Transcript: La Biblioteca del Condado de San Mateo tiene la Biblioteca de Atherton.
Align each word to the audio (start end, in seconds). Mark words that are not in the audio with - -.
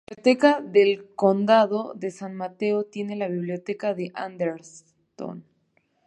La 0.07 0.13
Biblioteca 0.15 0.61
del 0.61 1.13
Condado 1.13 1.93
de 1.93 2.09
San 2.09 2.33
Mateo 2.33 2.85
tiene 2.85 3.15
la 3.15 3.27
Biblioteca 3.27 3.93
de 3.93 4.09
Atherton. 4.15 5.45